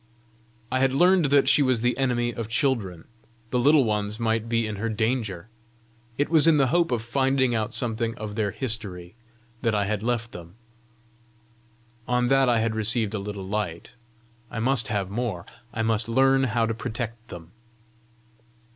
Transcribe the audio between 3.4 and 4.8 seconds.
the Little Ones might be in